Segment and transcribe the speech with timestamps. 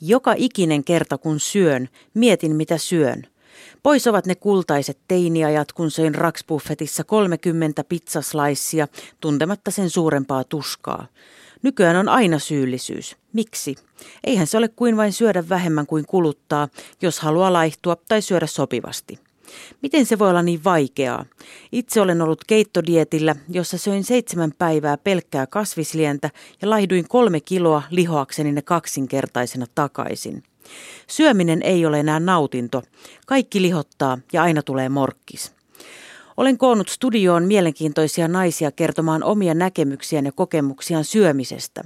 [0.00, 3.22] Joka ikinen kerta kun syön, mietin mitä syön.
[3.82, 8.88] Pois ovat ne kultaiset teiniajat, kun söin raksbuffetissa 30 pizzaslaissia,
[9.20, 11.06] tuntematta sen suurempaa tuskaa.
[11.62, 13.16] Nykyään on aina syyllisyys.
[13.32, 13.76] Miksi?
[14.24, 16.68] Eihän se ole kuin vain syödä vähemmän kuin kuluttaa,
[17.02, 19.25] jos haluaa laihtua tai syödä sopivasti.
[19.82, 21.24] Miten se voi olla niin vaikeaa?
[21.72, 26.30] Itse olen ollut keittodietillä, jossa söin seitsemän päivää pelkkää kasvislientä
[26.62, 30.42] ja laihduin kolme kiloa lihoakseni ne kaksinkertaisena takaisin.
[31.06, 32.82] Syöminen ei ole enää nautinto.
[33.26, 35.56] Kaikki lihottaa ja aina tulee morkkis.
[36.36, 41.84] Olen koonnut studioon mielenkiintoisia naisia kertomaan omia näkemyksiään ja kokemuksiaan syömisestä.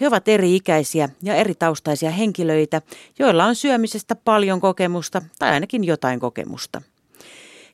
[0.00, 2.82] He ovat eri-ikäisiä ja eri taustaisia henkilöitä,
[3.18, 6.82] joilla on syömisestä paljon kokemusta tai ainakin jotain kokemusta.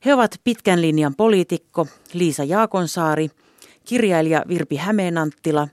[0.05, 3.30] He ovat pitkän linjan poliitikko Liisa Jaakonsaari,
[3.84, 5.68] kirjailija Virpi Hämeenanttila,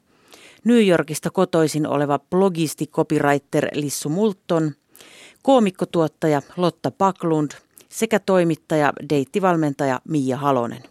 [0.64, 4.72] New Yorkista kotoisin oleva blogisti copywriter Lissu Multon,
[5.42, 7.52] koomikkotuottaja Lotta Paklund
[7.90, 10.84] sekä toimittaja, deittivalmentaja Mia Halonen.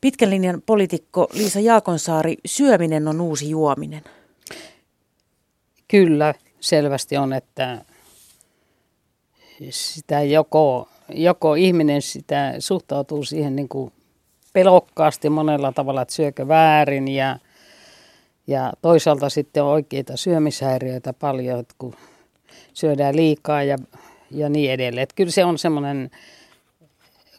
[0.00, 4.04] Pitkän linjan poliitikko Liisa Jaakonsaari, syöminen on uusi juominen.
[5.88, 7.84] Kyllä, selvästi on, että
[9.70, 13.92] sitä joko joko ihminen sitä suhtautuu siihen niin kuin
[14.52, 17.38] pelokkaasti monella tavalla, että syökö väärin ja,
[18.46, 21.94] ja toisaalta sitten on oikeita syömishäiriöitä paljon, että kun
[22.74, 23.76] syödään liikaa ja,
[24.30, 25.02] ja niin edelleen.
[25.02, 26.10] Että kyllä se on semmoinen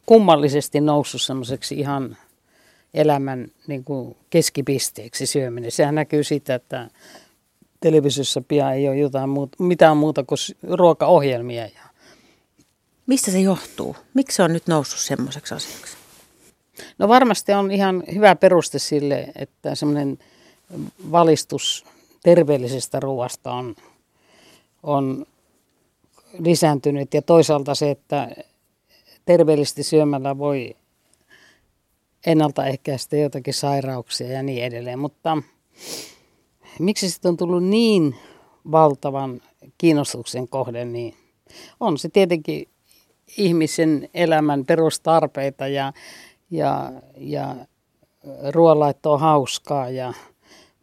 [0.06, 2.18] kummallisesti noussut semmoiseksi ihan
[2.94, 5.72] elämän niin kuin keskipisteeksi syöminen.
[5.72, 6.90] Sehän näkyy siitä, että
[7.80, 11.84] televisiossa pian ei ole jotain muuta, mitään muuta kuin ruokaohjelmia ja
[13.08, 13.96] Mistä se johtuu?
[14.14, 15.98] Miksi se on nyt noussut semmoiseksi asiaksi?
[16.98, 20.20] No varmasti on ihan hyvä peruste sille, että semmoinen
[21.12, 21.86] valistus
[22.24, 23.76] terveellisestä ruoasta on,
[24.84, 25.26] on
[26.40, 28.30] lisääntynyt ja toisaalta se, että
[29.26, 30.76] terveellisesti syömällä voi
[32.26, 35.00] ennaltaehkäistä jotakin sairauksia ja niin edelleen.
[35.00, 35.38] Mutta
[36.80, 38.16] miksi sitten on tullut niin
[38.72, 39.42] valtavan
[39.78, 41.16] kiinnostuksen kohde, niin
[41.80, 42.68] on se tietenkin
[43.38, 45.94] ihmisen elämän perustarpeita ja,
[46.52, 47.56] ja, ja
[48.52, 49.90] ruoanlaitto on hauskaa.
[49.90, 50.14] Ja,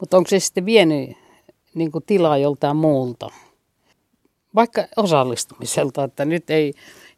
[0.01, 1.11] mutta onko se sitten vienyt
[1.75, 3.31] niin kuin tilaa joltain muulta?
[4.55, 6.75] Vaikka osallistumiselta, että nyt ei,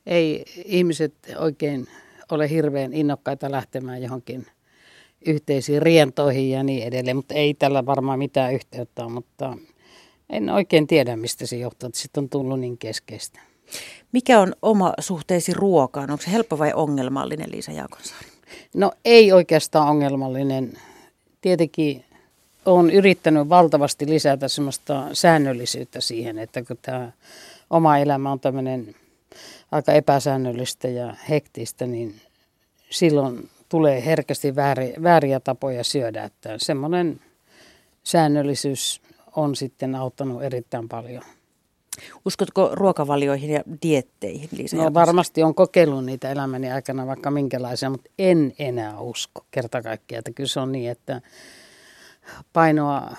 [0.06, 1.86] ei ihmiset oikein
[2.30, 4.46] ole hirveän innokkaita lähtemään johonkin
[5.26, 9.58] yhteisiin rientoihin ja niin edelleen, mutta ei tällä varmaan mitään yhteyttä ole, mutta
[10.30, 13.40] en oikein tiedä, mistä se johtuu, että sitten on tullut niin keskeistä.
[14.12, 16.10] Mikä on oma suhteesi ruokaan?
[16.10, 18.26] Onko se helppo vai ongelmallinen, Liisa Jaakonsaari?
[18.74, 20.72] No ei oikeastaan ongelmallinen.
[21.40, 22.04] Tietenkin
[22.66, 27.12] olen yrittänyt valtavasti lisätä semmoista säännöllisyyttä siihen, että kun tämä
[27.70, 28.94] oma elämä on tämmöinen
[29.72, 32.20] aika epäsäännöllistä ja hektistä, niin
[32.90, 36.24] silloin tulee herkästi vääriä, vääriä tapoja syödä.
[36.24, 37.20] Että semmoinen
[38.04, 39.00] säännöllisyys
[39.36, 41.22] on sitten auttanut erittäin paljon.
[42.24, 44.76] Uskotko ruokavalioihin ja dietteihin, Liisa?
[44.76, 50.18] No varmasti on kokeillut niitä elämäni aikana vaikka minkälaisia, mutta en enää usko kerta kaikkiaan.
[50.18, 51.20] Että kyllä se on niin, että
[52.52, 53.10] painoa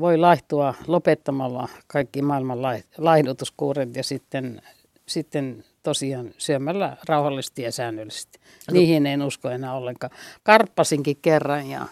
[0.00, 2.58] voi laihtua lopettamalla kaikki maailman
[2.98, 4.62] laihdutuskuuret ja sitten,
[5.06, 8.38] sitten tosiaan syömällä rauhallisesti ja säännöllisesti.
[8.68, 8.72] No.
[8.72, 10.12] Niihin en usko enää ollenkaan.
[10.42, 11.86] Karppasinkin kerran ja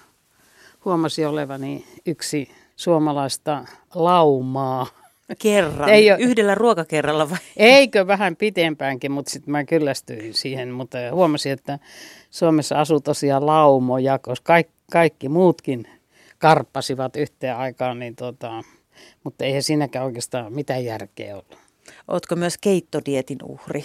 [0.84, 3.64] huomasin olevani yksi suomalaista
[3.94, 4.86] laumaa
[5.34, 5.88] kerran?
[5.88, 7.38] Ei ole, Yhdellä ruokakerralla vai?
[7.56, 10.70] Eikö vähän pitempäänkin, mutta sitten mä kyllästyin siihen.
[10.70, 11.78] Mutta huomasin, että
[12.30, 15.88] Suomessa asuu tosiaan laumoja, koska kaikki, kaikki muutkin
[16.38, 18.62] karppasivat yhteen aikaan, niin tota,
[19.24, 21.58] mutta eihän siinäkään oikeastaan mitään järkeä ollut.
[22.08, 23.84] Oletko myös keittodietin uhri?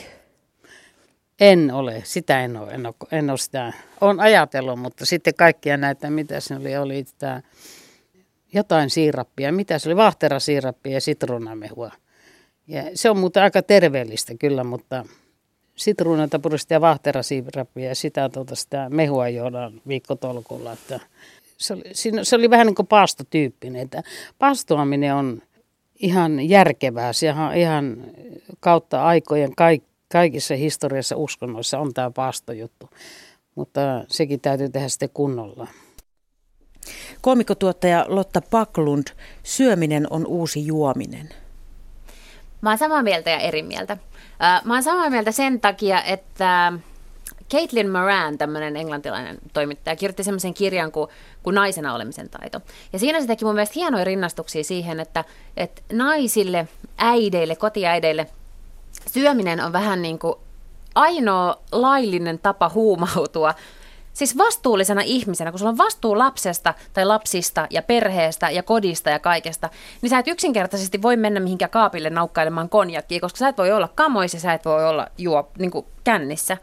[1.39, 3.73] En ole, sitä en ole, en ole, en ole sitä.
[4.01, 7.41] Olen ajatellut, mutta sitten kaikkia näitä, mitä se oli, oli tämä
[8.53, 9.51] jotain siirappia.
[9.51, 9.95] Mitä se oli?
[9.95, 11.91] Vahterasiirappia ja sitruunamehua.
[12.67, 15.05] Ja se on muuten aika terveellistä kyllä, mutta
[15.75, 20.73] sitruunata purista ja vahterasiirappia ja sitä, tuota, sitä mehua juodaan viikkotolkulla.
[20.73, 20.99] Että
[21.57, 21.83] se, oli,
[22.23, 23.81] se oli vähän niin kuin paastotyyppinen.
[23.81, 24.03] Että
[24.39, 25.41] paastoaminen on
[25.95, 27.13] ihan järkevää.
[27.13, 27.97] Sehän ihan
[28.59, 32.89] kautta aikojen kaik, kaikissa historiassa uskonnoissa on tämä paastojuttu.
[33.55, 35.67] Mutta sekin täytyy tehdä sitten kunnolla.
[37.21, 39.07] Koomikotuottaja Lotta Paklund,
[39.43, 41.29] syöminen on uusi juominen.
[42.61, 43.97] Mä oon samaa mieltä ja eri mieltä.
[44.63, 46.73] Mä oon samaa mieltä sen takia, että
[47.51, 51.09] Caitlin Moran, tämmöinen englantilainen toimittaja, kirjoitti semmoisen kirjan kuin,
[51.43, 52.61] kuin Naisena olemisen taito.
[52.93, 55.23] Ja siinä se teki mun mielestä hienoja rinnastuksia siihen, että,
[55.57, 56.67] että naisille,
[56.97, 58.27] äideille, kotiäideille
[59.11, 60.35] syöminen on vähän niin kuin
[60.95, 63.53] ainoa laillinen tapa huumautua
[64.19, 69.19] Siis vastuullisena ihmisenä, kun sulla on vastuu lapsesta tai lapsista ja perheestä ja kodista ja
[69.19, 69.69] kaikesta,
[70.01, 73.87] niin sä et yksinkertaisesti voi mennä mihinkään kaapille naukkailemaan konjakkia, koska sä et voi olla
[73.95, 76.57] kamoissa, sä et voi olla juo niin kuin kännissä.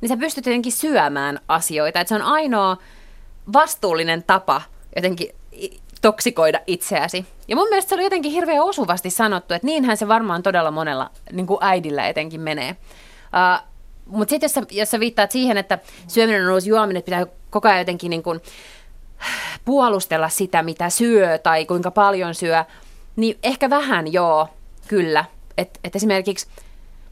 [0.00, 2.00] Niin sä pystyt jotenkin syömään asioita.
[2.00, 2.76] Että se on ainoa
[3.52, 4.62] vastuullinen tapa
[4.96, 5.28] jotenkin
[6.02, 7.26] toksikoida itseäsi.
[7.48, 11.10] Ja mun mielestä se oli jotenkin hirveän osuvasti sanottu, että niinhän se varmaan todella monella
[11.32, 12.70] niin kuin äidillä etenkin menee.
[12.70, 13.75] Uh,
[14.06, 17.26] mutta sitten jos, sä, jos sä viittaat siihen, että syöminen on uusi juominen, että pitää
[17.50, 18.40] koko ajan jotenkin niin kuin
[19.64, 22.64] puolustella sitä, mitä syö tai kuinka paljon syö,
[23.16, 24.48] niin ehkä vähän joo,
[24.88, 25.24] kyllä.
[25.58, 26.46] Että et esimerkiksi,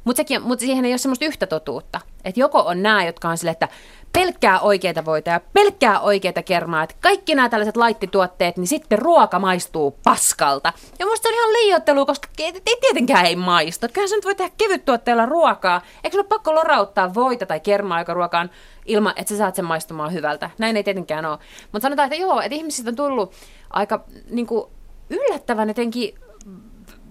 [0.05, 2.01] mutta mut siihen ei ole semmoista yhtä totuutta.
[2.25, 3.69] Että joko on nämä, jotka on sille, että
[4.12, 9.39] pelkkää oikeita voita ja pelkkää oikeita kermaa, että kaikki nämä tällaiset laittituotteet, niin sitten ruoka
[9.39, 10.73] maistuu paskalta.
[10.99, 13.87] Ja musta se on ihan liioittelu, koska ei tietenkään ei maistu.
[13.93, 15.83] Kyllä sä nyt voi tehdä kevyttuotteella ruokaa.
[16.05, 18.51] Eikö ole pakko lorauttaa voita tai kermaa, joka ruokaan
[18.87, 20.51] ilman, että sä saat sen maistumaan hyvältä.
[20.59, 21.39] Näin ei tietenkään ole.
[21.73, 23.33] Mutta sanotaan, että joo, että ihmisistä on tullut
[23.71, 24.67] aika niin kuin,
[25.11, 26.15] yllättävän jotenkin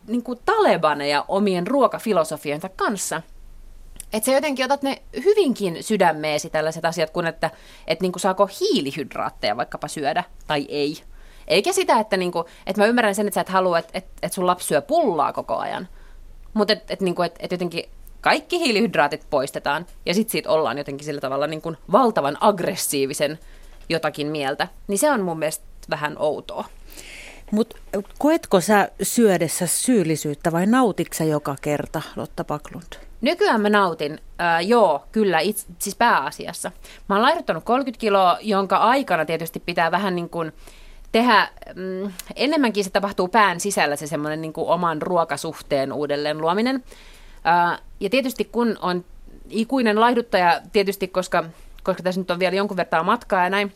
[0.08, 3.22] niin kuin talebaneja omien ruokafilosofioinsa kanssa–
[4.14, 7.52] että sä jotenkin otat ne hyvinkin sydämeesi tällaiset asiat, kun että
[7.88, 10.98] et niinku saako hiilihydraatteja vaikkapa syödä tai ei.
[11.48, 14.36] Eikä sitä, että, niinku, että mä ymmärrän sen, että sä et halua, että, että, että
[14.36, 15.88] sun lapsi syö pullaa koko ajan.
[16.54, 17.84] Mutta että et, niinku, et, et jotenkin
[18.22, 23.40] kaikki hiilihydraatit poistetaan ja sitten siitä ollaan jotenkin sillä tavalla niinku valtavan aggressiivisen
[23.90, 24.68] jotakin mieltä.
[24.88, 26.66] Niin se on mun mielestä vähän outoa.
[27.54, 27.76] Mutta
[28.18, 32.94] koetko sä syödessä syyllisyyttä vai nautitko joka kerta, Lotta Paklund?
[33.22, 36.72] Nykyään mä nautin, äh, joo, kyllä, itse, siis pääasiassa.
[37.10, 40.52] Mä oon laihduttanut 30 kiloa, jonka aikana tietysti pitää vähän niin kuin
[41.12, 46.84] tehdä, mm, enemmänkin se tapahtuu pään sisällä se semmoinen niin kuin oman ruokasuhteen uudelleen luominen.
[47.48, 49.06] Äh, ja tietysti kun on
[49.50, 51.44] ikuinen laihduttaja, tietysti koska,
[51.84, 53.74] koska tässä nyt on vielä jonkun verran matkaa ja näin,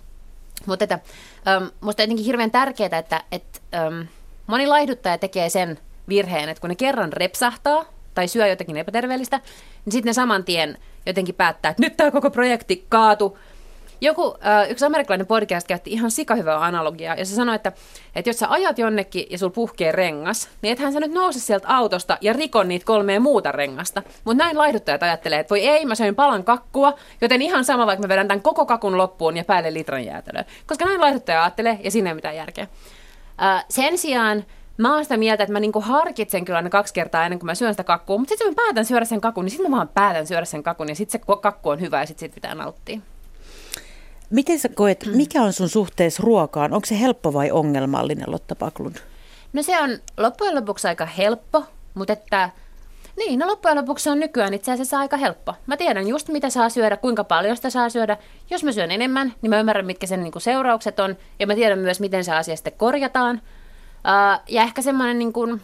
[0.66, 1.00] mutta että,
[1.48, 4.02] ähm, musta jotenkin hirveän tärkeää, että, että ähm,
[4.48, 9.38] moni laihduttaja tekee sen virheen, että kun ne kerran repsahtaa, tai syö jotakin epäterveellistä,
[9.86, 13.38] niin sitten ne saman tien jotenkin päättää, että nyt tämä koko projekti kaatu.
[14.02, 17.72] Joku, äh, yksi amerikkalainen podcast käytti ihan sikahyvää analogiaa, ja se sanoi, että,
[18.16, 21.68] että jos sä ajat jonnekin ja sul puhkee rengas, niin ethän sä nyt nouse sieltä
[21.68, 24.04] autosta ja rikon niitä kolmea muuta rengasta.
[24.24, 28.02] Mutta näin laihduttajat ajattelee, että voi ei, mä söin palan kakkua, joten ihan sama, vaikka
[28.02, 30.46] mä vedän tämän koko kakun loppuun ja päälle litran jäätelöä.
[30.68, 32.68] Koska näin laihduttaja ajattelee, ja siinä ei mitään järkeä.
[33.42, 34.46] Äh, sen sijaan
[34.78, 37.56] mä oon sitä mieltä, että mä niinku harkitsen kyllä aina kaksi kertaa ennen kuin mä
[37.56, 40.28] syön sitä kakkua, mutta sitten mä päätän syödä sen kakun, niin sitten mä vaan päätän
[40.28, 43.00] syödä sen kakun ja sitten se kakku on hyvä ja sitten sit pitää nauttia.
[44.30, 46.74] Miten sä koet, mikä on sun suhteessa ruokaan?
[46.74, 48.96] Onko se helppo vai ongelmallinen, Lotta Paklund?
[49.54, 51.64] No se on loppujen lopuksi aika helppo,
[51.94, 52.50] mutta että
[53.18, 55.54] niin, no loppujen lopuksi se on nykyään itse asiassa aika helppo.
[55.68, 58.18] Mä tiedän just mitä saa syödä, kuinka paljon sitä saa syödä.
[58.50, 61.80] Jos mä syön enemmän, niin mä ymmärrän mitkä sen niinku seuraukset on ja mä tiedän
[61.80, 63.36] myös miten se asia sitten korjataan.
[63.36, 65.62] Uh, ja ehkä semmoinen, niin kuin,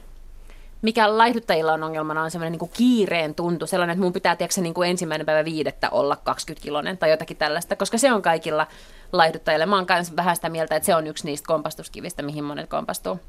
[0.83, 3.67] mikä laihduttajilla on ongelmana, on semmoinen niin kuin kiireen tuntu.
[3.67, 7.75] Sellainen, että mun pitää tiedätkö, niin kuin ensimmäinen päivä viidettä olla 20-kilonen tai jotakin tällaista,
[7.75, 8.67] koska se on kaikilla
[9.11, 9.65] laihduttajilla.
[9.65, 13.19] Mä oon myös vähän sitä mieltä, että se on yksi niistä kompastuskivistä, mihin monet kompastuu.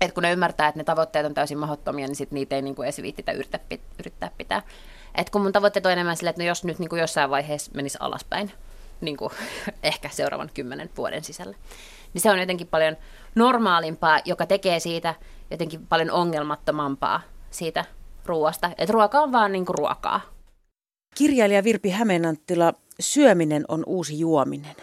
[0.00, 2.74] Et kun ne ymmärtää, että ne tavoitteet on täysin mahdottomia, niin sit niitä ei niin
[2.74, 3.32] kuin viittitä
[3.98, 4.62] yrittää, pitää.
[5.14, 7.70] Et kun mun tavoitteet on enemmän sille, että no jos nyt niin kuin jossain vaiheessa
[7.74, 8.52] menisi alaspäin,
[9.00, 9.32] niin kuin
[9.82, 11.56] ehkä seuraavan kymmenen vuoden sisällä,
[12.14, 12.96] niin se on jotenkin paljon
[13.34, 15.14] normaalimpaa, joka tekee siitä
[15.50, 17.20] jotenkin paljon ongelmattomampaa
[17.50, 17.84] siitä
[18.24, 18.70] ruoasta.
[18.78, 20.20] Että ruoka on vaan niin kuin ruokaa.
[21.14, 24.76] Kirjailija Virpi Hämeenanttila, syöminen on uusi juominen.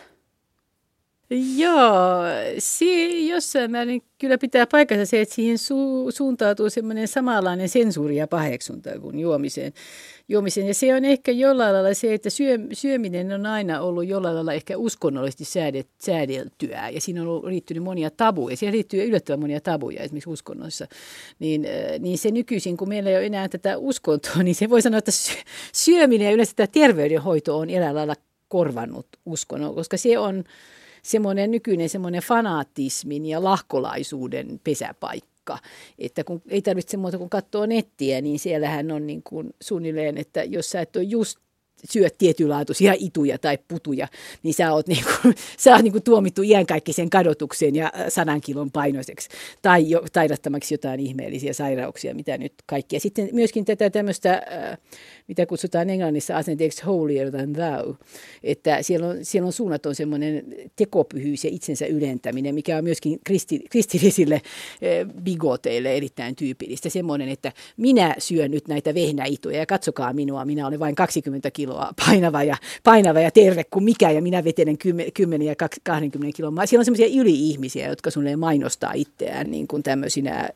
[1.58, 2.24] Joo,
[2.60, 8.28] se jossain määrin kyllä pitää paikkansa se, että siihen su- suuntautuu semmoinen samanlainen sensuuri ja
[8.28, 9.74] paheksunta kuin juomiseen.
[10.30, 10.68] juomiseen.
[10.68, 14.54] Ja se on ehkä jollain lailla se, että syö, syöminen on aina ollut jollain lailla
[14.54, 16.90] ehkä uskonnollisesti säädet, säädeltyä.
[16.90, 18.58] Ja siinä on ollut, liittynyt monia tabuja.
[18.58, 20.88] Siihen liittyy yllättävän monia tabuja esimerkiksi uskonnoissa.
[21.40, 24.82] Niin, äh, niin se nykyisin, kun meillä ei ole enää tätä uskontoa, niin se voi
[24.82, 25.12] sanoa, että
[25.74, 28.16] syöminen ja yleensä tämä terveydenhoito on eräällä lailla
[28.48, 30.44] korvannut uskonnon, koska se on
[31.04, 35.58] semmoinen nykyinen semmoinen fanaattismin ja lahkolaisuuden pesäpaikka.
[36.00, 40.44] Että kun ei tarvitse muuta kuin katsoa nettiä, niin siellähän on niin kuin suunnilleen, että
[40.44, 41.43] jos sä et ole just
[41.90, 44.08] syöt tietynlaatuisia ituja tai putuja,
[44.44, 45.12] niin sä oot, niinku,
[45.64, 49.30] sä oot niinku tuomittu iänkaikkisen kadotukseen ja äh, sadan kilon painoiseksi.
[49.62, 53.00] Tai jo, taidattamaksi jotain ihmeellisiä sairauksia, mitä nyt kaikkia.
[53.00, 54.78] Sitten myöskin tätä tämmöistä, äh,
[55.28, 57.96] mitä kutsutaan englannissa asenteeksi holier than thou,
[58.44, 63.60] että siellä on, siellä on suunnaton semmoinen tekopyhyys ja itsensä ylentäminen, mikä on myöskin kristi,
[63.70, 66.90] kristillisille äh, bigoteille erittäin tyypillistä.
[66.90, 71.73] Semmoinen, että minä syön nyt näitä vehnäituja ja katsokaa minua, minä olen vain 20 kiloa
[72.06, 74.78] painava ja, painava ja terve kuin mikä ja minä vetelen
[75.14, 76.66] 10 ja 20 kiloa.
[76.66, 80.50] Siellä on semmoisia yli-ihmisiä, jotka sulle mainostaa itseään niin kuin tämmöisinä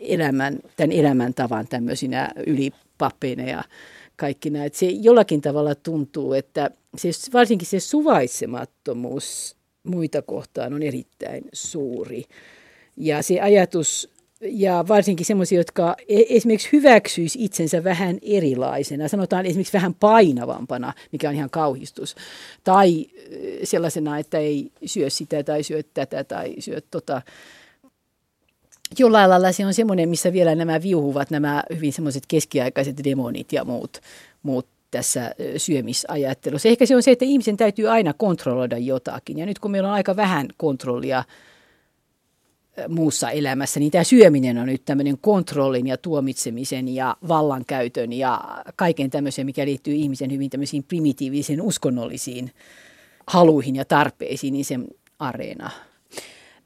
[0.00, 3.64] elämän, tämän elämäntavan tämmöisinä ylipappeina ja
[4.16, 4.52] kaikki.
[4.64, 12.24] Että se jollakin tavalla tuntuu, että se, varsinkin se suvaitsemattomuus muita kohtaan on erittäin suuri.
[12.96, 14.11] Ja se ajatus
[14.42, 21.28] ja varsinkin sellaisia, jotka e- esimerkiksi hyväksyisi itsensä vähän erilaisena, sanotaan esimerkiksi vähän painavampana, mikä
[21.28, 22.16] on ihan kauhistus,
[22.64, 23.06] tai
[23.64, 27.22] sellaisena, että ei syö sitä tai syö tätä tai syö tota.
[28.98, 33.64] Jollain lailla se on semmoinen, missä vielä nämä viuhuvat, nämä hyvin semmoiset keskiaikaiset demonit ja
[33.64, 34.00] muut,
[34.42, 36.68] muut tässä syömisajattelussa.
[36.68, 39.38] Ehkä se on se, että ihmisen täytyy aina kontrolloida jotakin.
[39.38, 41.24] Ja nyt kun meillä on aika vähän kontrollia
[42.88, 48.44] muussa elämässä, niin tämä syöminen on nyt tämmöinen kontrollin ja tuomitsemisen ja vallankäytön ja
[48.76, 52.50] kaiken tämmöisen, mikä liittyy ihmisen hyvin tämmöisiin primitiivisiin uskonnollisiin
[53.26, 54.78] haluihin ja tarpeisiin, niin se
[55.18, 55.70] areena.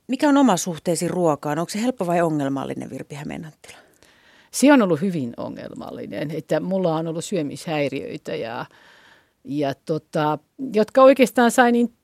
[0.09, 1.59] Mikä on oma suhteesi ruokaan?
[1.59, 3.77] Onko se helppo vai ongelmallinen Virpi Hämeenanttila?
[4.51, 8.67] Se on ollut hyvin ongelmallinen, että mulla on ollut syömishäiriöitä ja,
[9.45, 10.39] ja tota,
[10.73, 11.96] jotka oikeastaan sai niin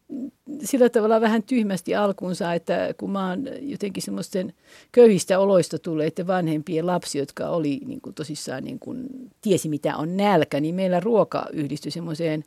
[0.65, 4.55] sillä tavalla vähän tyhmästi alkuunsa, että kun mä oon jotenkin semmoisten
[4.93, 9.07] köyhistä oloista tulleiden vanhempien lapsi, jotka oli niin kuin tosissaan niin kuin,
[9.41, 12.45] tiesi mitä on nälkä, niin meillä ruoka yhdistyi semmoiseen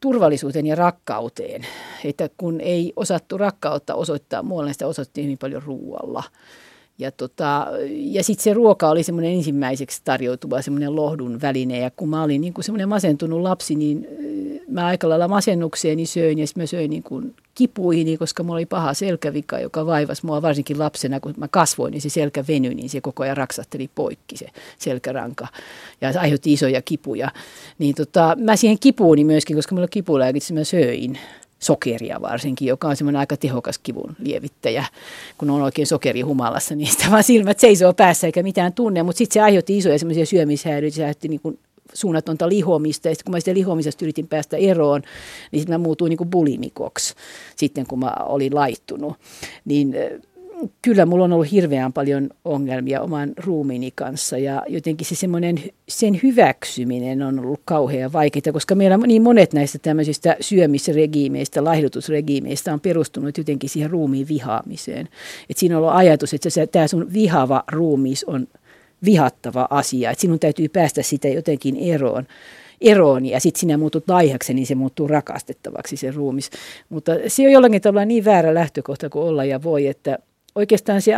[0.00, 1.66] turvallisuuteen ja rakkauteen.
[2.04, 6.22] Että kun ei osattu rakkautta osoittaa muualle, sitä osoittiin hyvin paljon ruoalla.
[6.98, 11.78] Ja, tota, ja sitten se ruoka oli semmoinen ensimmäiseksi tarjoutuva semmoinen lohdun väline.
[11.78, 14.08] Ja kun mä olin niin semmoinen masentunut lapsi, niin
[14.68, 18.66] mä aika lailla masennukseeni söin ja sitten mä söin niin kuin kipuihini, koska mulla oli
[18.66, 22.90] paha selkävika, joka vaivasi mua varsinkin lapsena, kun mä kasvoin, niin se selkä venyi, niin
[22.90, 24.46] se koko ajan raksatteli poikki se
[24.78, 25.46] selkäranka
[26.00, 27.30] ja se aiheutti isoja kipuja.
[27.78, 31.18] Niin tota, mä siihen kipuuni myöskin, koska mulla kipulääkit, mä söin
[31.58, 34.84] sokeria varsinkin, joka on semmoinen aika tehokas kivun lievittäjä.
[35.38, 39.02] Kun on oikein sokeri humalassa, niin sitä vaan silmät seisoo päässä eikä mitään tunne.
[39.02, 41.58] Mutta sitten se aiheutti isoja semmoisia syömishäiriöitä, se aiheutti niin
[41.94, 43.08] suunnatonta lihomista.
[43.08, 45.02] Ja sitten kun mä sitä lihomisesta yritin päästä eroon,
[45.52, 47.14] niin sitten mä muutuin niin kuin bulimikoksi
[47.56, 49.16] sitten, kun mä olin laittunut.
[49.64, 49.94] Niin
[50.82, 56.20] kyllä mulla on ollut hirveän paljon ongelmia oman ruumiini kanssa ja jotenkin se semmoinen, sen
[56.22, 63.38] hyväksyminen on ollut kauhean vaikeaa, koska meillä niin monet näistä tämmöisistä syömisregiimeistä, laihdutusregiimeistä on perustunut
[63.38, 65.08] jotenkin siihen ruumiin vihaamiseen.
[65.50, 68.46] Et siinä on ollut ajatus, että tämä sun vihava ruumis on
[69.04, 72.26] vihattava asia, että sinun täytyy päästä sitä jotenkin eroon
[72.80, 76.50] eroon ja sitten sinä muutut laihaksi, niin se muuttuu rakastettavaksi se ruumis.
[76.88, 80.18] Mutta se on jollakin tavalla niin väärä lähtökohta kuin olla ja voi, että
[80.54, 81.12] oikeastaan se,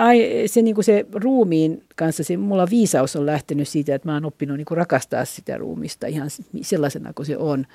[0.47, 4.25] se, niin kuin se ruumiin kanssa, se mulla viisaus on lähtenyt siitä, että mä oon
[4.25, 6.29] oppinut niin kuin rakastaa sitä ruumista ihan
[6.63, 7.67] sellaisena kuin se on.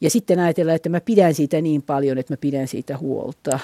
[0.00, 3.58] Ja sitten ajatella, että mä pidän siitä niin paljon, että mä pidän siitä huolta.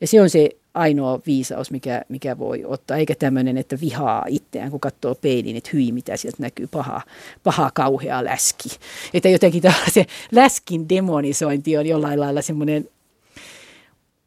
[0.00, 4.70] Ja se on se ainoa viisaus, mikä, mikä voi ottaa, eikä tämmöinen, että vihaa itseään,
[4.70, 7.00] kun katsoo peiliin, että hyi, mitä sieltä näkyy, paha,
[7.42, 8.68] paha kauhea läski.
[9.14, 12.88] Että jotenkin se läskin demonisointi on jollain lailla semmoinen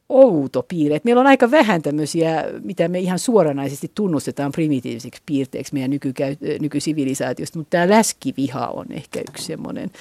[0.09, 0.95] outo piirre.
[0.95, 6.35] Et meillä on aika vähän tämmöisiä, mitä me ihan suoranaisesti tunnustetaan primitiivisiksi piirteiksi meidän nykykäy,
[6.59, 9.91] nykysivilisaatiosta, mutta tämä läskiviha on ehkä yksi semmoinen,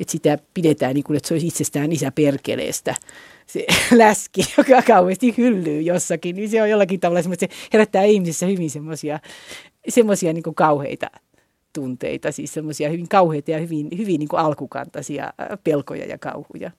[0.00, 2.94] että sitä pidetään niin kuin, että se olisi itsestään isä perkeleestä
[3.46, 3.66] se
[4.02, 8.70] läski, joka kauheasti hyllyy jossakin, niin se on jollakin tavalla semmoista, se herättää ihmisissä hyvin
[8.70, 9.20] semmoisia,
[9.88, 11.10] semmoisia niin kauheita
[11.72, 15.32] tunteita, siis semmoisia hyvin kauheita ja hyvin, hyvin niin alkukantaisia
[15.64, 16.70] pelkoja ja kauhuja.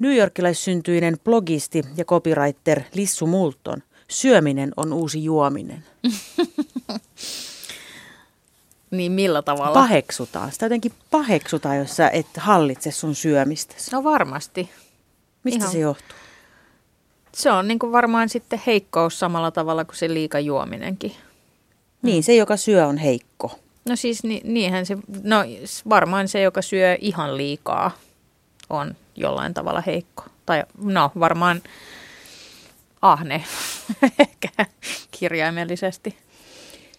[0.00, 3.82] New Yorkilaissyntyinen blogisti ja copywriter Lissu Multon.
[4.08, 5.84] Syöminen on uusi juominen.
[8.90, 9.74] niin millä tavalla?
[9.74, 10.52] Paheksutaan.
[10.52, 13.74] Sitä jotenkin paheksutaan, jos sä et hallitse sun syömistä.
[13.92, 14.70] No varmasti.
[15.44, 15.72] Mistä Ihan.
[15.72, 16.16] se johtuu?
[17.34, 21.12] Se on niin kuin varmaan sitten heikkous samalla tavalla kuin se liikajuominenkin.
[22.02, 23.58] Niin, se joka syö on heikko.
[23.88, 25.36] No siis ni, niinhän se, no
[25.88, 27.90] varmaan se joka syö ihan liikaa
[28.70, 30.24] on jollain tavalla heikko.
[30.46, 31.62] Tai no varmaan
[33.02, 33.44] ahne
[34.18, 34.66] ehkä
[35.10, 36.18] kirjaimellisesti.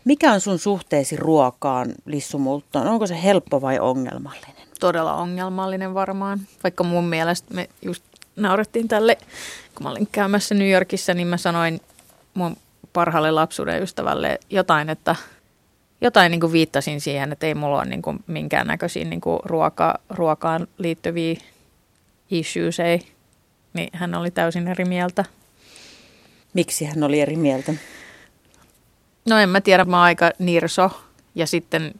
[0.05, 2.87] Mikä on sun suhteesi ruokaan, Lissu Multton?
[2.87, 4.65] Onko se helppo vai ongelmallinen?
[4.79, 6.39] todella ongelmallinen varmaan.
[6.63, 8.03] Vaikka mun mielestä me just
[8.35, 9.17] naurettiin tälle,
[9.75, 11.81] kun mä olin käymässä New Yorkissa, niin mä sanoin
[12.33, 12.57] mun
[12.93, 15.15] parhaalle lapsuuden ystävälle jotain, että
[16.01, 19.99] jotain niin kuin viittasin siihen, että ei mulla ole niin kuin minkäännäköisiä niin kuin ruoka,
[20.09, 21.35] ruokaan liittyviä
[22.31, 23.01] issues, ei.
[23.73, 25.25] Niin hän oli täysin eri mieltä.
[26.53, 27.73] Miksi hän oli eri mieltä?
[29.25, 30.91] No en mä tiedä, mä oon aika nirso.
[31.35, 31.93] Ja sitten,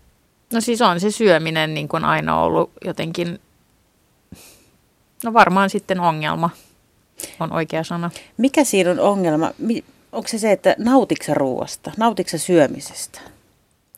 [0.54, 3.40] no siis on se syöminen niin kuin aina ollut jotenkin,
[5.24, 6.50] no varmaan sitten ongelma
[7.40, 8.12] on oikea sana.
[8.38, 9.52] Mikä siinä on ongelma?
[10.12, 13.22] Onko se se, että nautiksa ruuasta, nautiksa syömisestä?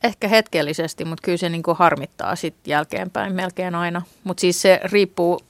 [0.03, 4.01] Ehkä hetkellisesti, mutta kyllä se niin kuin harmittaa sitten jälkeenpäin melkein aina.
[4.23, 5.41] Mutta siis se riippuu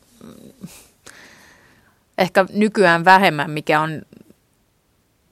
[2.18, 4.02] ehkä nykyään vähemmän, mikä on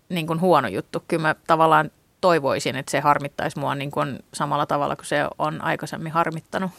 [0.09, 1.03] niin kuin huono juttu.
[1.07, 5.61] Kyllä mä tavallaan toivoisin, että se harmittaisi mua niin kuin samalla tavalla kuin se on
[5.61, 6.71] aikaisemmin harmittanut.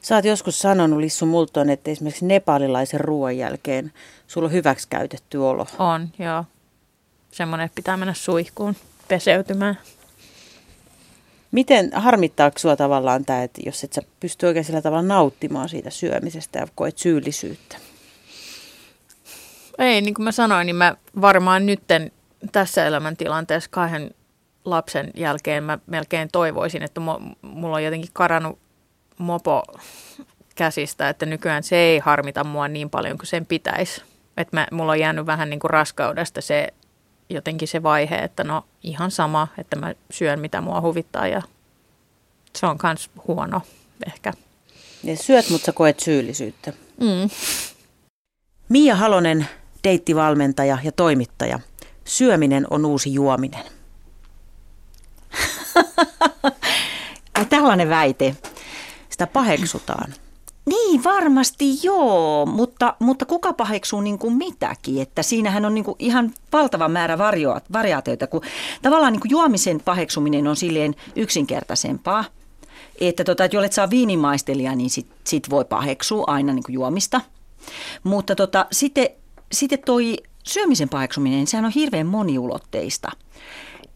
[0.00, 3.92] Sä oot joskus sanonut Lissu Multon, että esimerkiksi nepalilaisen ruoan jälkeen
[4.26, 5.66] sulla on hyväksi käytetty olo.
[5.78, 6.44] On, joo.
[7.30, 8.76] Semmoinen, että pitää mennä suihkuun
[9.08, 9.78] peseytymään.
[11.52, 15.90] Miten harmittaako sinua tavallaan tämä, että jos et sä pysty oikein sillä tavalla nauttimaan siitä
[15.90, 17.76] syömisestä ja koet syyllisyyttä?
[19.78, 22.12] Ei, niin kuin mä sanoin, niin mä varmaan nytten
[22.52, 24.10] tässä elämäntilanteessa kahden
[24.64, 27.00] lapsen jälkeen mä melkein toivoisin, että
[27.42, 28.58] mulla on jotenkin karannut
[29.18, 29.62] mopo
[30.54, 34.02] käsistä, että nykyään se ei harmita mua niin paljon kuin sen pitäisi.
[34.36, 36.68] Että mulla on jäänyt vähän niin kuin raskaudesta se
[37.30, 41.42] jotenkin se vaihe, että no ihan sama, että mä syön mitä mua huvittaa ja
[42.56, 43.60] se on myös huono
[44.06, 44.32] ehkä.
[45.04, 46.72] Ja syöt, mutta sä koet syyllisyyttä.
[47.00, 47.30] Mm.
[48.68, 49.48] Mia Halonen,
[49.84, 51.60] deittivalmentaja ja toimittaja.
[52.04, 53.64] Syöminen on uusi juominen.
[57.50, 58.36] Tällainen väite.
[59.10, 60.14] Sitä paheksutaan.
[60.66, 65.96] Niin, varmasti joo, mutta, mutta kuka paheksuu niin kuin mitäkin, että siinähän on niin kuin
[65.98, 68.40] ihan valtava määrä vario, variaatioita, kun
[68.82, 72.24] tavallaan niin kuin juomisen paheksuminen on silleen yksinkertaisempaa,
[73.00, 77.20] että, tota, että jollet saa viinimaistelia, niin sit, sit voi paheksua aina niin kuin juomista,
[78.02, 79.08] mutta tota, sitten,
[79.52, 83.12] sitten toi syömisen paheksuminen, sehän on hirveän moniulotteista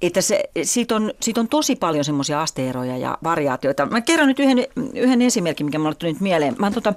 [0.03, 3.87] että se, siitä, on, siitä on tosi paljon semmoisia asteeroja ja variaatioita.
[3.87, 6.55] Mä kerron nyt yhden, yhden esimerkin, mikä mulle tuli nyt mieleen.
[6.59, 6.91] Mä, tota,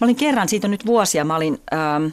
[0.00, 2.06] mä olin kerran, siitä on nyt vuosia, mä olin ähm,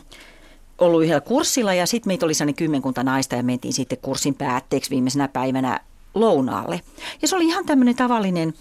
[0.77, 4.89] ollut yhdellä kurssilla ja sitten meitä oli sellainen kymmenkunta naista ja mentiin sitten kurssin päätteeksi
[4.89, 5.79] viimeisenä päivänä
[6.15, 6.81] lounaalle.
[7.21, 8.53] Ja se oli ihan tämmöinen tavallinen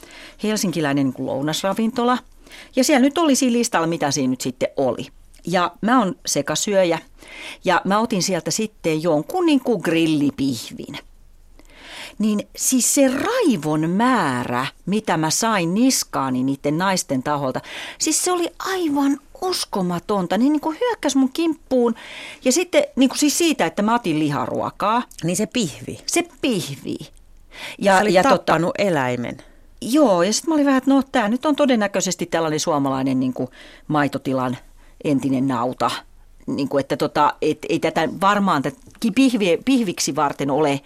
[0.43, 2.19] helsinkiläinen niin lounasravintola.
[2.77, 5.07] Ja siellä nyt oli siinä listalla, mitä siinä nyt sitten oli.
[5.47, 6.99] Ja mä oon sekasyöjä
[7.65, 10.99] ja mä otin sieltä sitten jonkun niin kuin grillipihvin
[12.19, 17.61] niin siis se raivon määrä, mitä mä sain niskaani niiden naisten taholta,
[17.99, 20.39] siis se oli aivan uskomatonta.
[20.39, 21.95] Niin, niin kuin hyökkäs mun kimppuun
[22.45, 25.03] ja sitten niin kuin siis siitä, että mä otin liharuokaa.
[25.25, 26.01] Niin se pihvi.
[26.07, 26.97] Se pihvi.
[27.79, 29.37] Ja, ja tappanut tota, eläimen.
[29.81, 33.33] Joo, ja sitten mä olin vähän, että no tämä nyt on todennäköisesti tällainen suomalainen niin
[33.33, 33.49] kuin
[33.89, 34.57] maitotilan
[35.05, 35.91] entinen nauta.
[36.47, 38.77] Niin kuin, että tota, et, ei tätä varmaan tätä
[39.15, 40.81] pihvi, pihviksi varten ole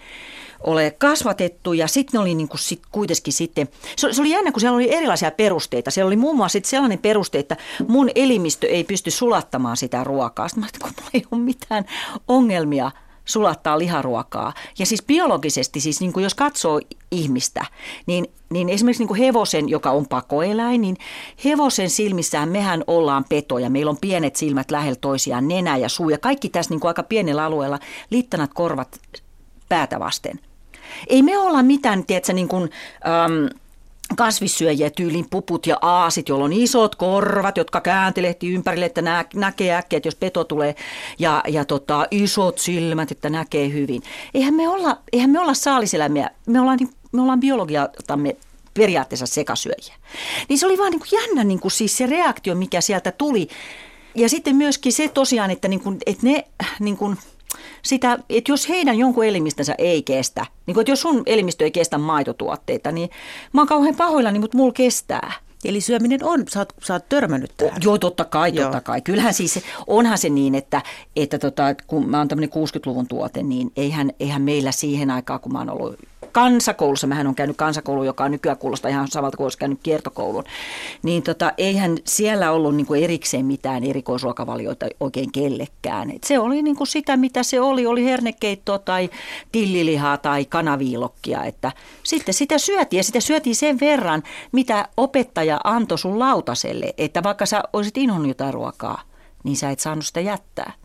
[0.63, 4.61] ole kasvatettu ja sitten oli niin kuin sit kuitenkin sitten, se, se oli jännä, kun
[4.61, 5.91] siellä oli erilaisia perusteita.
[5.91, 10.47] Siellä oli muun muassa sit sellainen peruste, että mun elimistö ei pysty sulattamaan sitä ruokaa.
[10.47, 11.85] Sitten mä että kun mulla ei ole mitään
[12.27, 12.91] ongelmia
[13.25, 14.53] sulattaa liharuokaa.
[14.79, 16.79] Ja siis biologisesti, siis niin kuin jos katsoo
[17.11, 17.65] ihmistä,
[18.05, 20.97] niin, niin esimerkiksi niin kuin hevosen, joka on pakoeläin, niin
[21.45, 23.69] hevosen silmissään mehän ollaan petoja.
[23.69, 27.03] Meillä on pienet silmät lähellä toisiaan, nenä ja suu ja kaikki tässä niin kuin aika
[27.03, 28.99] pienellä alueella, littanat korvat
[29.69, 30.39] päätä vasten–
[31.07, 32.69] ei me olla mitään, tiedätkö, niin kuin,
[33.25, 33.49] äm,
[34.15, 39.75] kasvissyöjiä tyylin puput ja aasit, joilla on isot korvat, jotka kääntelehti ympärille, että nä- näkee
[39.75, 40.75] äkkiä, että jos peto tulee,
[41.19, 44.03] ja, ja tota, isot silmät, että näkee hyvin.
[44.33, 48.35] Eihän me olla, eihän me olla saaliseläimiä, me ollaan, niin, me ollaan biologiatamme
[48.73, 49.95] periaatteessa sekasyöjiä.
[50.49, 53.47] Niin se oli vaan niin kuin jännä niin kuin siis se reaktio, mikä sieltä tuli.
[54.15, 56.43] Ja sitten myöskin se tosiaan, että, niin kuin, että ne
[56.79, 57.17] niin kuin,
[57.83, 61.71] sitä, että jos heidän jonkun elimistönsä ei kestä, niin kuin, että jos sun elimistö ei
[61.71, 63.09] kestä maitotuotteita, niin
[63.53, 65.33] mä oon kauhean pahoillani, mutta mulla kestää.
[65.65, 67.81] Eli syöminen on, sä oot, sä oot törmännyt tähän.
[67.83, 68.81] Joo, totta kai, totta Joo.
[68.83, 69.01] kai.
[69.01, 70.81] Kyllähän siis, onhan se niin, että,
[71.15, 75.51] että tota, kun mä oon tämmöinen 60-luvun tuote, niin eihän, eihän meillä siihen aikaan, kun
[75.51, 75.95] mä oon ollut
[76.31, 80.43] kansakoulussa, mähän on käynyt kansakoulu, joka on nykyään kuulostaa ihan samalta kuin olisi käynyt kiertokoulun,
[81.03, 86.11] niin tota, eihän siellä ollut niin kuin erikseen mitään erikoisruokavalioita oikein kellekään.
[86.11, 89.09] Et se oli niin kuin sitä, mitä se oli, oli hernekeittoa tai
[89.51, 91.71] tillilihaa tai kanaviilokkia, että
[92.03, 97.45] sitten sitä syötiin ja sitä syötiin sen verran, mitä opettaja antoi sun lautaselle, että vaikka
[97.45, 99.01] sä olisit inhonnut jotain ruokaa,
[99.43, 100.80] niin sä et saanut sitä jättää.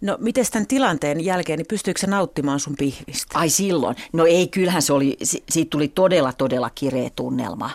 [0.00, 3.38] No miten tämän tilanteen jälkeen, niin pystyykö se nauttimaan sun pihvistä?
[3.38, 3.96] Ai silloin?
[4.12, 7.70] No ei, kyllähän se oli, siitä tuli todella, todella kireä tunnelma.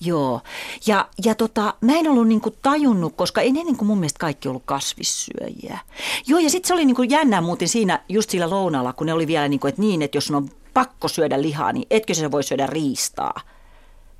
[0.00, 0.40] Joo,
[0.86, 4.48] ja, ja tota, mä en ollut niinku tajunnut, koska ei ne niinku mun mielestä kaikki
[4.48, 5.78] ollut kasvissyöjiä.
[6.26, 9.26] Joo, ja sitten se oli niinku jännää muuten siinä, just sillä lounalla, kun ne oli
[9.26, 12.66] vielä niinku, että niin, että jos on pakko syödä lihaa, niin etkö se voi syödä
[12.66, 13.40] riistaa.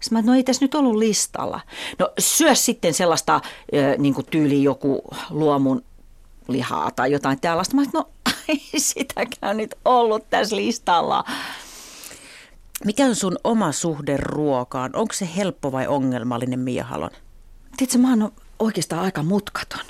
[0.01, 1.61] Sitten mä, no ei tässä nyt ollut listalla.
[1.99, 3.43] No syö sitten sellaista äh,
[3.99, 5.85] niin kuin tyyli joku luomun
[6.53, 7.77] lihaa tai jotain tällaista.
[7.77, 8.09] Mä no
[8.49, 11.25] ei sitäkään nyt ollut tässä listalla.
[12.85, 14.91] Mikä on sun oma suhde ruokaan?
[14.97, 17.11] Onko se helppo vai ongelmallinen, Mia Halon?
[17.77, 19.85] Tiedätkö, mä oon oikeastaan aika mutkaton.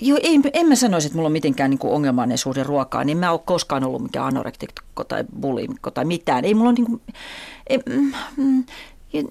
[0.00, 3.18] Joo, ei, en mä sanoisi, että mulla on mitenkään niin kuin ongelmallinen suhde ruokaan, niin
[3.18, 6.44] mä oon koskaan ollut mikään anorektikko tai bulimikko tai mitään.
[6.44, 7.02] Ei mulla on niin kuin,
[7.66, 8.64] ei, mm, mm,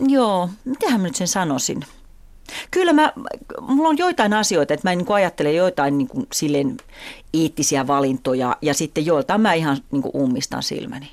[0.08, 1.86] joo, mitähän mä nyt sen sanoisin?
[2.72, 3.14] Kyllä mä,
[3.62, 6.78] mulla on joitain asioita, että mä niin ajattelen joitain niin kuin silleen
[7.34, 11.12] eettisiä valintoja ja sitten joiltain mä ihan niin kuin ummistan silmäni.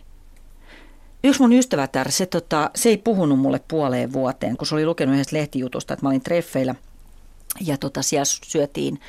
[1.24, 5.14] Yksi mun ystävätär, se, tota, se ei puhunut mulle puoleen vuoteen, kun se oli lukenut
[5.14, 6.74] yhdestä lehtijutusta, että mä olin treffeillä
[7.60, 9.00] ja tota, siellä syötiin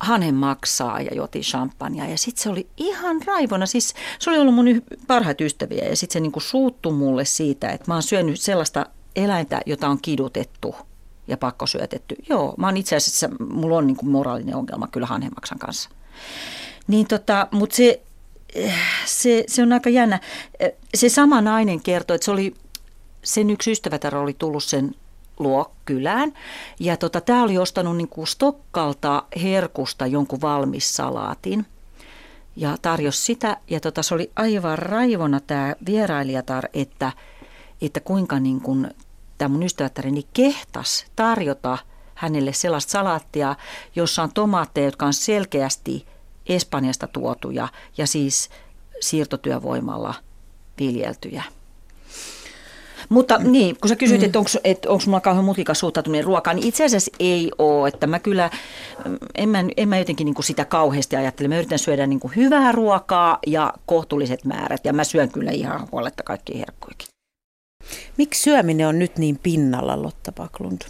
[0.00, 2.06] Hanen maksaa ja juotiin champagnea.
[2.06, 3.66] Ja sitten se oli ihan raivona.
[3.66, 4.66] Siis se oli ollut mun
[5.06, 9.60] parhaita ystäviä ja sitten se niinku suuttu mulle siitä, että mä oon syönyt sellaista eläintä,
[9.66, 10.74] jota on kidutettu
[11.26, 12.16] ja pakkosyötetty.
[12.28, 15.90] Joo, mä oon itse asiassa, mulla on niinku moraalinen ongelma kyllä hanhemaksan kanssa.
[16.86, 18.02] Niin tota, mutta se,
[19.04, 20.20] se, se on aika jännä.
[20.94, 22.54] Se sama nainen kertoi, että se oli,
[23.22, 24.94] sen yksi ystävätär oli tullut sen
[25.38, 26.32] luo kylään.
[26.80, 31.66] Ja tota, tämä oli ostanut niin kuin Stokkalta herkusta jonkun valmis salaatin
[32.56, 33.56] ja tarjosi sitä.
[33.70, 37.12] Ja tota, se oli aivan raivona tämä vierailijatar, että,
[37.82, 38.90] että kuinka niin kuin,
[39.38, 41.78] tämä mun ystävättärini kehtas tarjota
[42.14, 43.56] hänelle sellaista salaattia,
[43.96, 46.06] jossa on tomaatteja, jotka on selkeästi
[46.46, 47.68] Espanjasta tuotuja
[47.98, 48.50] ja siis
[49.00, 50.14] siirtotyövoimalla
[50.78, 51.42] viljeltyjä.
[53.08, 54.26] Mutta niin, kun sä kysyit, mm.
[54.26, 57.88] että onko et, mulla kauhean mutikas suhtautuminen ruokaan, niin itse asiassa ei ole.
[57.88, 58.50] Että mä kyllä,
[59.04, 61.48] mm, en mä, en mä jotenkin niin kuin sitä kauheasti ajattele.
[61.48, 64.84] Mä yritän syödä niin kuin hyvää ruokaa ja kohtuulliset määrät.
[64.84, 67.13] Ja mä syön kyllä ihan huoletta kaikki herkkuikin.
[68.16, 70.82] Miksi syöminen on nyt niin pinnalla, Lotta Paklund?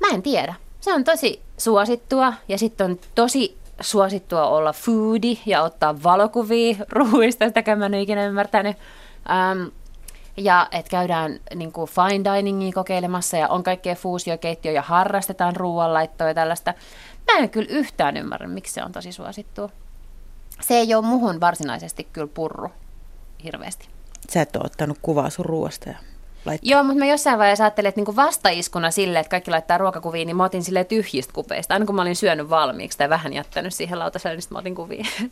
[0.00, 0.54] Mä en tiedä.
[0.80, 7.46] Se on tosi suosittua ja sitten on tosi suosittua olla foodi ja ottaa valokuvia ruuista,
[7.46, 8.76] sitä mä en ikinä ymmärtänyt.
[9.52, 9.72] Um,
[10.36, 16.28] ja että käydään niin kuin fine diningia kokeilemassa ja on kaikkea fuusiokeittiö ja harrastetaan ruoanlaittoa
[16.28, 16.74] ja tällaista.
[17.32, 19.70] Mä en kyllä yhtään ymmärrä, miksi se on tosi suosittu.
[20.60, 22.70] Se ei ole muhun varsinaisesti kyllä purru
[23.44, 23.95] hirveästi.
[24.30, 25.96] Sä et ole ottanut kuvaa sun ruoasta ja
[26.44, 26.70] laittaa.
[26.70, 30.36] Joo, mutta mä jossain vaiheessa ajattelin, että niinku vastaiskuna sille, että kaikki laittaa ruokakuvia, niin
[30.36, 31.74] mä otin sille tyhjistä kupeista.
[31.74, 35.04] Aina kun mä olin syönyt valmiiksi tai vähän jättänyt siihen lautaselle, niin mä otin kuvia.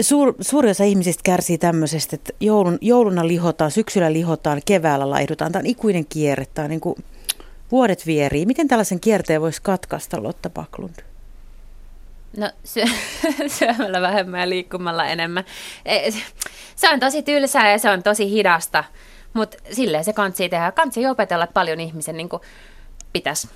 [0.00, 5.52] Suur, suuri osa ihmisistä kärsii tämmöisestä, että joulun, jouluna lihotaan, syksyllä lihotaan, keväällä laihdutaan.
[5.52, 6.96] Tämä on ikuinen kierre, tämä on niin kuin
[7.70, 8.46] vuodet vierii.
[8.46, 10.94] Miten tällaisen kierteen voisi katkaista, Lotta Paklund?
[12.36, 12.84] No syö,
[13.58, 15.44] syömällä vähemmän ja liikkumalla enemmän.
[15.84, 16.10] E,
[16.76, 18.84] se on tosi tylsää ja se on tosi hidasta,
[19.32, 20.72] mutta silleen se kansi tehdä.
[20.72, 22.28] Kansi opetella, että paljon ihmisen niin
[23.12, 23.48] pitäisi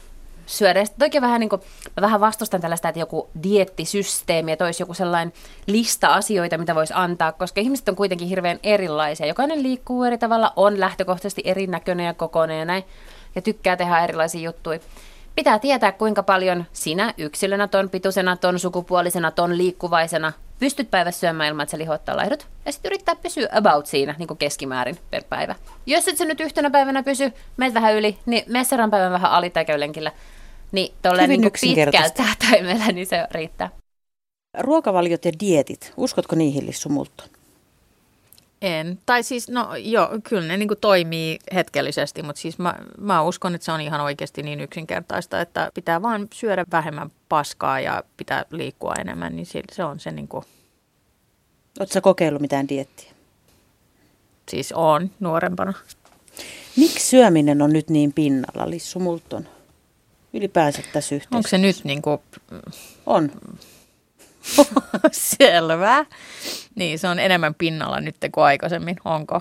[0.47, 0.81] syödä.
[0.81, 1.63] Ja toki vähän, niin kuin,
[1.97, 5.33] mä vähän vastustan tällaista, että joku diettisysteemi, että olisi joku sellainen
[5.67, 9.27] lista asioita, mitä voisi antaa, koska ihmiset on kuitenkin hirveän erilaisia.
[9.27, 12.85] Jokainen liikkuu eri tavalla, on lähtökohtaisesti erinäköinen ja kokoinen ja näin,
[13.35, 14.79] ja tykkää tehdä erilaisia juttuja.
[15.35, 21.49] Pitää tietää, kuinka paljon sinä yksilönä, ton pituisena, ton sukupuolisena, ton liikkuvaisena pystyt päivässä syömään
[21.49, 22.47] ilman, että sä lihottaa laidut.
[22.67, 25.55] Ja sitten yrittää pysyä about siinä niin kuin keskimäärin per päivä.
[25.87, 29.31] Jos et sä nyt yhtenä päivänä pysy, meet vähän yli, niin mene seuraavan päivän vähän
[29.31, 30.13] ali tai käy lenkillä.
[30.73, 33.71] Niin tolleen niin pitkällä tähtäimellä, niin se riittää.
[34.59, 37.29] Ruokavaliot ja dietit, uskotko niihin Lissu Multon?
[38.65, 38.99] En.
[39.07, 43.65] Tai siis, no joo, kyllä ne niin toimii hetkellisesti, mutta siis mä, mä uskon, että
[43.65, 48.95] se on ihan oikeasti niin yksinkertaista, että pitää vaan syödä vähemmän paskaa ja pitää liikkua
[48.95, 50.45] enemmän, niin se on se niin kuin...
[51.81, 53.13] Oletko kokeillut mitään diettiä?
[54.49, 55.73] Siis on nuorempana.
[56.77, 59.49] Miksi syöminen on nyt niin pinnalla, Lissu Multon?
[60.35, 61.37] ylipäänsä tässä yhteisössä?
[61.37, 62.21] Onko se nyt niin kuin...
[63.07, 63.31] On.
[65.11, 66.07] Selvä.
[66.75, 69.41] Niin, se on enemmän pinnalla nyt kuin aikaisemmin, onko?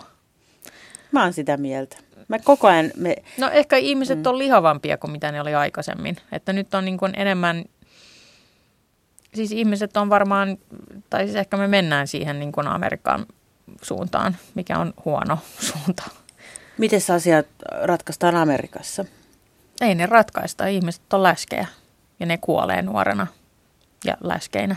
[1.11, 1.97] Mä oon sitä mieltä.
[2.27, 2.91] Mä koko ajan...
[2.97, 3.15] Me...
[3.37, 4.25] No ehkä ihmiset mm.
[4.25, 6.17] on lihavampia kuin mitä ne oli aikaisemmin.
[6.31, 7.63] Että nyt on niin kuin enemmän...
[9.33, 10.57] Siis ihmiset on varmaan,
[11.09, 13.25] tai siis ehkä me mennään siihen niin kuin Amerikan
[13.81, 15.37] suuntaan, mikä on huono
[15.71, 16.03] suunta.
[16.77, 17.47] Miten asiat
[17.83, 19.05] ratkaistaan Amerikassa?
[19.81, 20.67] Ei ne ratkaista.
[20.67, 21.67] Ihmiset on läskejä
[22.19, 23.27] ja ne kuolee nuorena
[24.03, 24.75] ja läskeinä.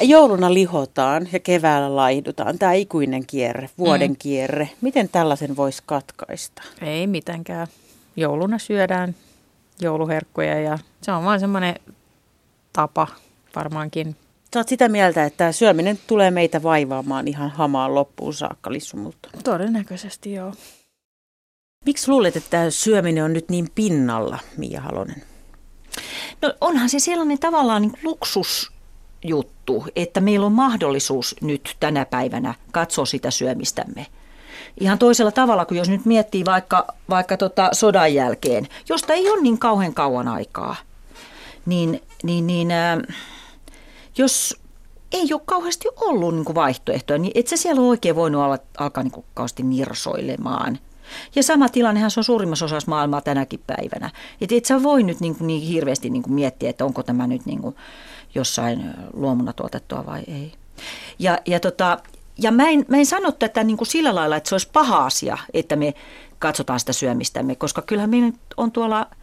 [0.00, 2.58] Jouluna lihotaan ja keväällä laihdutaan.
[2.58, 4.16] Tämä ikuinen kierre, vuoden mm.
[4.18, 4.70] kierre.
[4.80, 6.62] Miten tällaisen voisi katkaista?
[6.82, 7.66] Ei mitenkään.
[8.16, 9.14] Jouluna syödään
[9.80, 11.74] jouluherkkuja ja se on vain semmoinen
[12.72, 13.06] tapa
[13.56, 14.16] varmaankin.
[14.54, 19.28] Sä oot sitä mieltä, että tämä syöminen tulee meitä vaivaamaan ihan hamaan loppuun saakka, Lissumulta?
[19.44, 20.54] Todennäköisesti joo.
[21.86, 25.22] Miksi luulet, että tämä syöminen on nyt niin pinnalla, Mia Halonen?
[26.42, 33.06] No onhan se sellainen tavallaan niin luksusjuttu, että meillä on mahdollisuus nyt tänä päivänä katsoa
[33.06, 34.06] sitä syömistämme.
[34.80, 39.42] Ihan toisella tavalla kuin jos nyt miettii vaikka, vaikka tota sodan jälkeen, josta ei ole
[39.42, 40.76] niin kauhean kauan aikaa,
[41.66, 42.98] niin, niin, niin äh,
[44.18, 44.56] jos
[45.12, 48.42] ei ole kauheasti ollut niin vaihtoehtoja, niin et sä siellä oikein voinut
[48.78, 50.78] alkaa niin kauheasti nirsoilemaan–
[51.34, 54.10] ja sama tilannehan se on suurimmassa osassa maailmaa tänäkin päivänä.
[54.40, 57.26] Että et sä voi nyt niin, kuin niin hirveästi niin kuin miettiä, että onko tämä
[57.26, 57.76] nyt niin kuin
[58.34, 60.52] jossain luomuna tuotettua vai ei.
[61.18, 61.98] Ja, ja, tota,
[62.38, 65.04] ja mä, en, mä en sano tätä niin kuin sillä lailla, että se olisi paha
[65.04, 65.94] asia, että me
[66.38, 69.06] katsotaan sitä syömistämme, koska kyllähän meillä on tuolla–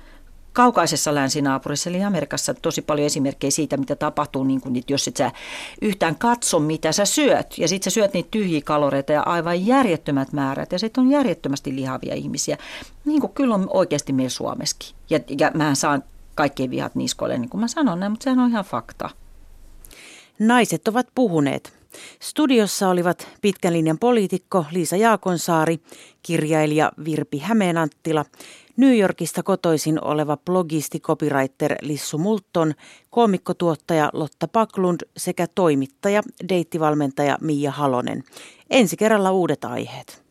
[0.58, 5.32] kaukaisessa länsinaapurissa, eli Amerikassa, tosi paljon esimerkkejä siitä, mitä tapahtuu, niin kun, jos et sä
[5.82, 7.58] yhtään katso, mitä sä syöt.
[7.58, 10.72] Ja sit sä syöt niitä tyhjiä kaloreita ja aivan järjettömät määrät.
[10.72, 12.58] Ja sitten on järjettömästi lihavia ihmisiä.
[13.06, 14.96] Niin kuin kyllä on oikeasti meillä Suomessakin.
[15.10, 16.04] Ja, ja mä saan
[16.36, 19.10] kaikkien vihat niskoille, niin kuin mä sanon näin, mutta sehän on ihan fakta.
[20.39, 21.74] Naiset ovat puhuneet.
[22.20, 25.80] Studiossa olivat pitkän linjan poliitikko Liisa Jaakonsaari,
[26.24, 28.26] kirjailija Virpi Hämeenanttila,
[28.77, 32.73] New Yorkista kotoisin oleva blogisti copywriter Lissu Multon,
[33.09, 38.23] koomikkotuottaja Lotta Paklund sekä toimittaja, deittivalmentaja Mia Halonen.
[38.69, 40.23] Ensi kerralla uudet aiheet.